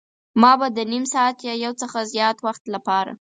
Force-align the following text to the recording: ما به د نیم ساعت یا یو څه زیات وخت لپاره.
ما 0.41 0.51
به 0.59 0.67
د 0.77 0.79
نیم 0.91 1.03
ساعت 1.13 1.37
یا 1.47 1.53
یو 1.65 1.73
څه 1.79 1.85
زیات 2.13 2.37
وخت 2.47 2.63
لپاره. 2.73 3.11